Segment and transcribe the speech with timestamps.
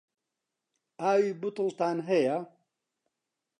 [1.01, 2.37] ئاوی بوتڵتان هەیە؟